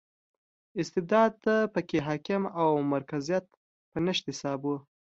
[0.81, 1.33] استبداد
[1.73, 3.45] په کې حاکم او مرکزیت
[3.91, 4.71] په نشت حساب و.